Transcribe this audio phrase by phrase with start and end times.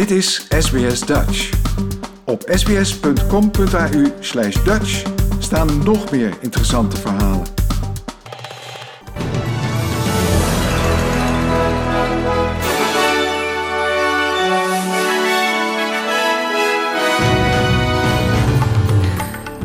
[0.00, 1.50] Dit is SBS Dutch.
[2.24, 5.02] Op sbs.com.au slash Dutch
[5.38, 7.59] staan nog meer interessante verhalen.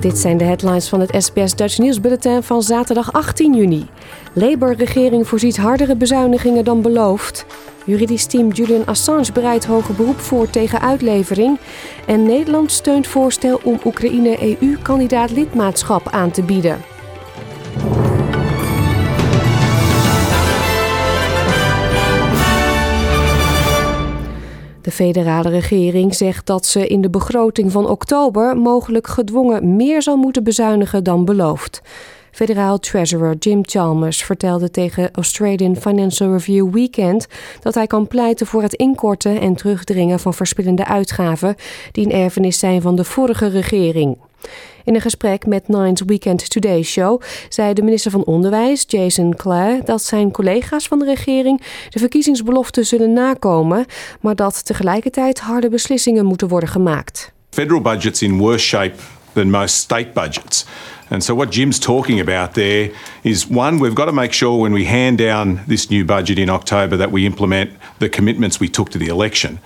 [0.05, 3.85] Dit zijn de headlines van het SBS Dutch News Bulletin van zaterdag 18 juni.
[4.33, 7.45] Labour-regering voorziet hardere bezuinigingen dan beloofd.
[7.85, 11.59] Juridisch team Julian Assange bereidt hoger beroep voor tegen uitlevering.
[12.07, 16.94] En Nederland steunt voorstel om Oekraïne EU-kandidaat lidmaatschap aan te bieden.
[24.95, 30.43] Federale regering zegt dat ze in de begroting van oktober mogelijk gedwongen meer zal moeten
[30.43, 31.81] bezuinigen dan beloofd.
[32.31, 37.27] Federaal Treasurer Jim Chalmers vertelde tegen Australian Financial Review Weekend
[37.61, 41.55] dat hij kan pleiten voor het inkorten en terugdringen van verspillende uitgaven
[41.91, 44.17] die een erfenis zijn van de vorige regering.
[44.83, 49.81] In een gesprek met Nine's Weekend Today Show zei de minister van Onderwijs, Jason Clare,
[49.85, 53.85] dat zijn collega's van de regering de verkiezingsbeloften zullen nakomen,
[54.21, 57.31] maar dat tegelijkertijd harde beslissingen moeten worden gemaakt.
[57.49, 58.95] Federal budgets in worse shape
[59.33, 60.65] than most state budgets.
[61.09, 64.73] And so, what Jim's talking about there is one, we've got to make sure when
[64.73, 68.89] we hand down this new budget in October that we implement the commitments we took
[68.89, 69.59] to the election.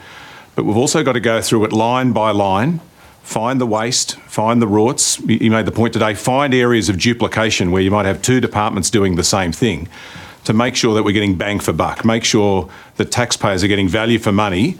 [0.55, 2.81] But we've also got to go through it line by line,
[3.23, 5.19] find the waste, find the rorts.
[5.27, 8.89] You made the point today find areas of duplication where you might have two departments
[8.89, 9.87] doing the same thing
[10.43, 13.89] to make sure that we're getting bang for buck, make sure that taxpayers are getting
[13.89, 14.77] value for money.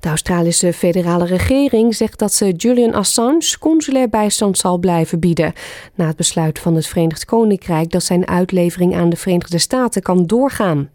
[0.00, 5.52] De Australische federale regering zegt dat ze Julian Assange consulair bijstand zal blijven bieden.
[5.94, 10.26] Na het besluit van het Verenigd Koninkrijk dat zijn uitlevering aan de Verenigde Staten kan
[10.26, 10.90] doorgaan.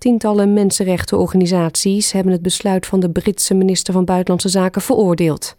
[0.00, 5.56] Tientallen mensenrechtenorganisaties hebben het besluit van de Britse minister van Buitenlandse Zaken veroordeeld.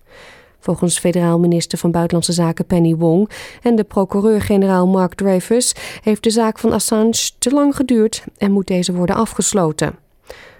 [0.59, 3.30] Volgens federaal minister van Buitenlandse Zaken Penny Wong
[3.62, 8.68] en de procureur-generaal Mark Dreyfus heeft de zaak van Assange te lang geduurd en moet
[8.68, 9.96] deze worden afgesloten.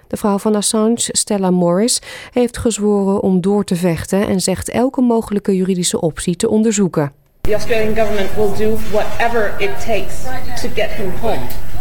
[0.08, 5.00] De vrouw van Assange, Stella Morris, heeft gezworen om door te vechten en zegt elke
[5.00, 7.12] mogelijke juridische optie te onderzoeken.
[7.40, 10.22] The government will do whatever it takes
[10.62, 11.71] to get him home.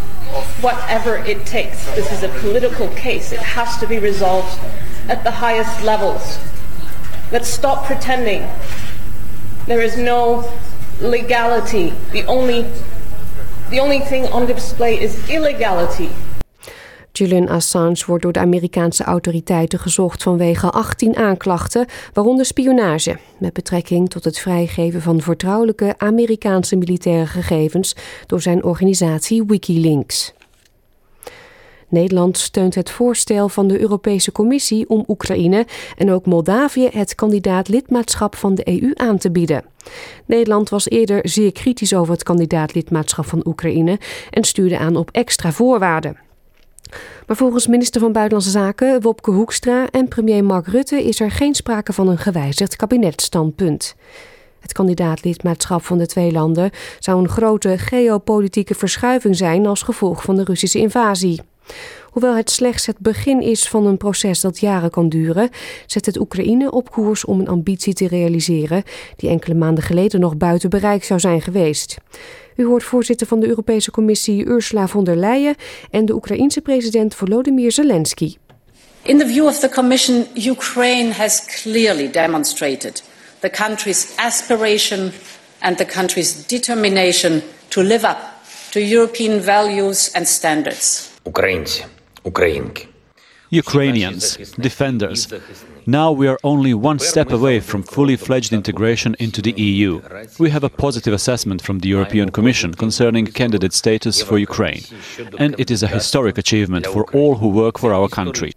[0.61, 1.85] Whatever it takes.
[1.95, 3.31] This is a political case.
[3.31, 4.59] It has to be resolved
[5.07, 6.39] at the highest levels.
[7.31, 8.47] Let's stop pretending.
[9.65, 10.49] There is no
[10.99, 11.93] legality.
[12.11, 12.71] The only
[13.69, 16.09] the only thing on display is illegality.
[17.11, 24.09] Julian Assange wordt door de Amerikaanse autoriteiten gezocht vanwege 18 aanklachten, waaronder spionage, met betrekking
[24.09, 27.95] tot het vrijgeven van vertrouwelijke Amerikaanse militaire gegevens
[28.25, 30.33] door zijn organisatie Wikileaks.
[31.91, 35.65] Nederland steunt het voorstel van de Europese Commissie om Oekraïne
[35.97, 39.63] en ook Moldavië het kandidaat lidmaatschap van de EU aan te bieden.
[40.25, 43.99] Nederland was eerder zeer kritisch over het kandidaat lidmaatschap van Oekraïne
[44.29, 46.30] en stuurde aan op extra voorwaarden.
[47.27, 51.55] Maar volgens minister van Buitenlandse Zaken Wopke Hoekstra en premier Mark Rutte is er geen
[51.55, 53.95] sprake van een gewijzigd kabinetstandpunt.
[54.59, 60.35] Het kandidaatlidmaatschap van de twee landen zou een grote geopolitieke verschuiving zijn als gevolg van
[60.35, 61.41] de Russische invasie.
[62.11, 65.49] Hoewel het slechts het begin is van een proces dat jaren kan duren,
[65.85, 68.83] zet het Oekraïne op koers om een ambitie te realiseren
[69.15, 71.97] die enkele maanden geleden nog buiten bereik zou zijn geweest.
[72.55, 75.55] U hoort voorzitter van de Europese Commissie Ursula von der Leyen
[75.91, 78.35] en de Oekraïense president Volodymyr Zelensky.
[79.01, 83.03] In the view of the Commission, Ukraine has clearly demonstrated
[83.39, 85.11] the country's aspiration
[85.59, 88.17] and the country's determination to live up
[88.71, 91.10] to European values and standards.
[91.24, 91.84] Українці,
[92.22, 92.88] українки.
[93.52, 94.24] Ukrainians,
[94.58, 95.32] defenders.
[95.86, 100.00] Now we are only one step away from fully fledged integration into the EU.
[100.38, 104.82] We have a positive assessment from the European Commission concerning candidate status for Ukraine,
[105.38, 108.52] and it is a historic achievement for all who work for our country.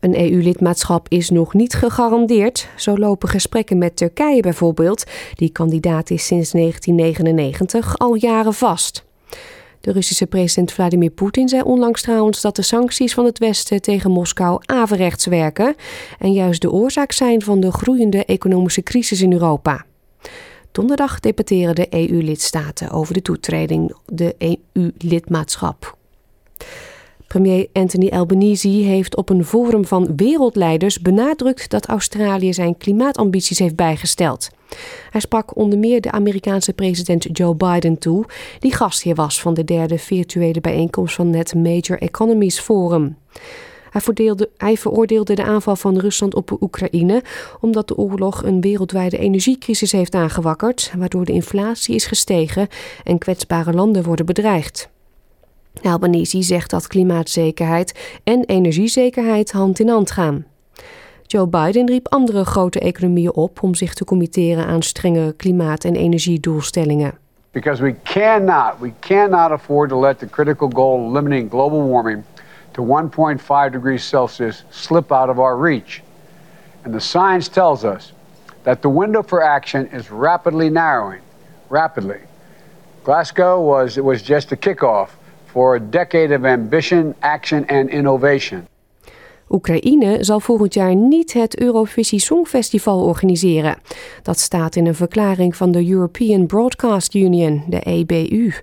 [0.00, 2.68] Een EU-lidmaatschap is nog niet gegarandeerd.
[2.76, 5.04] Zo lopen gesprekken met Turkije bijvoorbeeld,
[5.34, 9.06] die kandidaat is sinds 1999, al jaren vast.
[9.83, 14.11] De Russische president Vladimir Poetin zei onlangs trouwens dat de sancties van het Westen tegen
[14.11, 15.75] Moskou averechts werken
[16.19, 19.85] en juist de oorzaak zijn van de groeiende economische crisis in Europa.
[20.71, 25.97] Donderdag debatteren de EU-lidstaten over de toetreding, de EU-lidmaatschap.
[27.33, 33.75] Premier Anthony Albanese heeft op een forum van wereldleiders benadrukt dat Australië zijn klimaatambities heeft
[33.75, 34.49] bijgesteld.
[35.09, 38.25] Hij sprak onder meer de Amerikaanse president Joe Biden toe,
[38.59, 43.17] die gastheer was van de derde virtuele bijeenkomst van het Major Economies Forum.
[43.89, 47.23] Hij, hij veroordeelde de aanval van Rusland op Oekraïne
[47.61, 52.67] omdat de oorlog een wereldwijde energiecrisis heeft aangewakkerd, waardoor de inflatie is gestegen
[53.03, 54.91] en kwetsbare landen worden bedreigd.
[55.81, 60.45] Albanese zegt dat klimaatzekerheid en energiezekerheid hand in hand gaan.
[61.21, 65.95] Joe Biden riep andere grote economieën op om zich te committeren aan strengere klimaat- en
[65.95, 67.17] energiedoelstellingen.
[67.51, 72.23] Because we cannot, we cannot afford to let the critical goal of limiting global warming
[72.71, 76.01] to 1.5 degrees Celsius slip out of our reach.
[76.83, 78.13] And the science tells us
[78.63, 81.21] that the window for action is rapidly narrowing,
[81.69, 82.19] rapidly.
[83.03, 85.09] Glasgow was, it was just a kickoff
[85.53, 88.67] for a decade of ambition, action and innovation.
[89.49, 93.77] Oekraïne zal volgend jaar niet het Eurovisie Songfestival organiseren.
[94.21, 98.53] Dat staat in een verklaring van de European Broadcast Union, de EBU.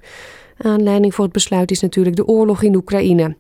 [0.57, 3.37] Aanleiding voor het besluit is natuurlijk de oorlog in Oekraïne.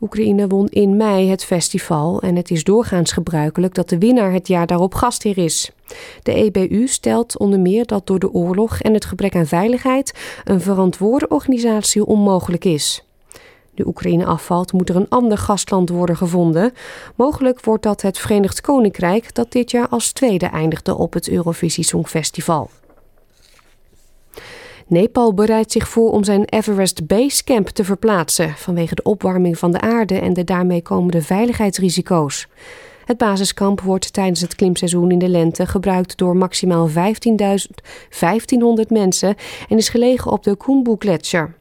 [0.00, 4.48] Oekraïne won in mei het festival en het is doorgaans gebruikelijk dat de winnaar het
[4.48, 5.70] jaar daarop gastheer is.
[6.22, 10.60] De EBU stelt onder meer dat door de oorlog en het gebrek aan veiligheid een
[10.60, 13.04] verantwoorde organisatie onmogelijk is
[13.74, 16.72] de Oekraïne afvalt, moet er een ander gastland worden gevonden.
[17.14, 21.84] Mogelijk wordt dat het Verenigd Koninkrijk, dat dit jaar als tweede eindigde op het Eurovisie
[21.84, 22.70] Songfestival.
[24.86, 29.72] Nepal bereidt zich voor om zijn Everest Base Camp te verplaatsen vanwege de opwarming van
[29.72, 32.46] de aarde en de daarmee komende veiligheidsrisico's.
[33.04, 39.34] Het basiskamp wordt tijdens het klimseizoen in de lente gebruikt door maximaal 1500 mensen
[39.68, 41.54] en is gelegen op de Khumbu-gletsjer.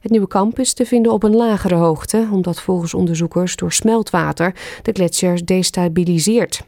[0.00, 4.54] Het nieuwe kamp is te vinden op een lagere hoogte, omdat volgens onderzoekers door smeltwater
[4.82, 6.62] de gletsjer destabiliseert.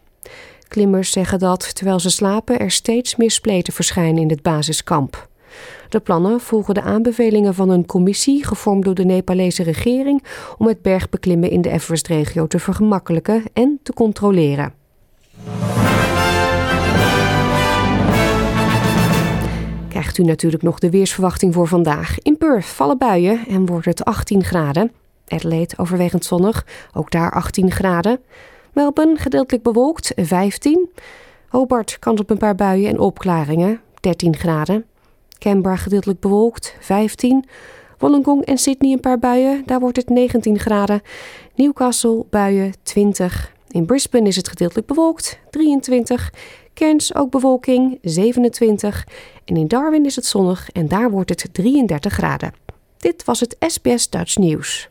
[0.69, 5.29] Klimmers zeggen dat, terwijl ze slapen, er steeds meer spleten verschijnen in het basiskamp.
[5.94, 10.25] De plannen volgen de aanbevelingen van een commissie gevormd door de Nepalese regering
[10.58, 14.75] om het bergbeklimmen in de Everest-regio te vergemakkelijken en te controleren.
[19.88, 22.19] krijgt u natuurlijk nog de weersverwachting voor vandaag.
[22.19, 24.93] In Perth vallen buien en wordt het 18 graden.
[25.26, 28.20] Adelaide overwegend zonnig, ook daar 18 graden.
[28.73, 30.91] Melbourne gedeeltelijk bewolkt, 15.
[31.49, 34.85] Hobart kans op een paar buien en opklaringen, 13 graden.
[35.44, 37.44] Canberra gedeeltelijk bewolkt, 15.
[37.99, 41.02] Wollongong en Sydney een paar buien, daar wordt het 19 graden.
[41.55, 43.52] Newcastle buien, 20.
[43.69, 46.32] In Brisbane is het gedeeltelijk bewolkt, 23.
[46.75, 49.06] Cairns ook bewolking, 27.
[49.44, 52.52] En in Darwin is het zonnig en daar wordt het 33 graden.
[52.99, 54.91] Dit was het SBS Dutch Nieuws.